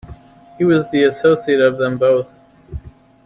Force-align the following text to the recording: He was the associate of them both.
He 0.57 0.63
was 0.63 0.89
the 0.89 1.03
associate 1.03 1.61
of 1.61 1.77
them 1.77 1.99
both. 1.99 2.25